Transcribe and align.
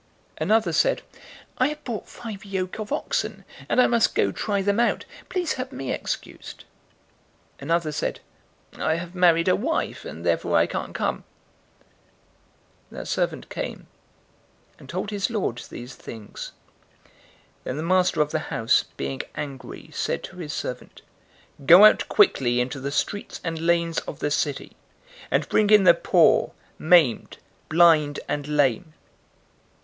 014:019 0.37 0.41
"Another 0.41 0.73
said, 0.73 1.01
'I 1.59 1.67
have 1.67 1.83
bought 1.83 2.09
five 2.09 2.43
yoke 2.43 2.79
of 2.79 2.91
oxen, 2.91 3.45
and 3.69 3.79
I 3.79 3.85
must 3.85 4.15
go 4.15 4.31
try 4.31 4.63
them 4.63 4.79
out. 4.79 5.05
Please 5.29 5.53
have 5.53 5.71
me 5.71 5.91
excused.' 5.91 6.63
014:020 7.57 7.61
"Another 7.61 7.91
said, 7.91 8.19
'I 8.79 8.95
have 8.95 9.13
married 9.13 9.47
a 9.47 9.55
wife, 9.55 10.03
and 10.03 10.25
therefore 10.25 10.57
I 10.57 10.65
can't 10.65 10.95
come.' 10.95 11.23
014:021 12.91 12.97
"That 12.97 13.07
servant 13.07 13.49
came, 13.51 13.85
and 14.79 14.89
told 14.89 15.11
his 15.11 15.29
lord 15.29 15.61
these 15.69 15.93
things. 15.93 16.53
Then 17.63 17.77
the 17.77 17.83
master 17.83 18.21
of 18.23 18.31
the 18.31 18.39
house, 18.49 18.85
being 18.97 19.21
angry, 19.35 19.91
said 19.93 20.23
to 20.23 20.37
his 20.37 20.51
servant, 20.51 21.03
'Go 21.63 21.85
out 21.85 22.09
quickly 22.09 22.59
into 22.59 22.79
the 22.79 22.89
streets 22.91 23.39
and 23.43 23.59
lanes 23.59 23.99
of 24.07 24.17
the 24.17 24.31
city, 24.31 24.75
and 25.29 25.47
bring 25.47 25.69
in 25.69 25.83
the 25.83 25.93
poor, 25.93 26.53
maimed, 26.79 27.37
blind, 27.69 28.19
and 28.27 28.47
lame.' 28.47 28.93